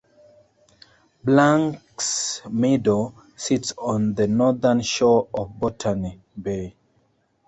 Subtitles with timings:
[1.23, 6.75] Banksmeadow sits on the northern shore of Botany Bay.